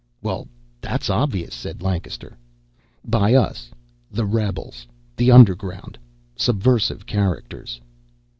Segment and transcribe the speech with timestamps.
[0.23, 0.47] "Well,
[0.81, 2.35] that's obvious," said Lancaster.
[3.05, 3.69] "By us.
[4.09, 4.87] The rebels.
[5.15, 5.95] The underground.
[6.35, 7.79] Subversive characters."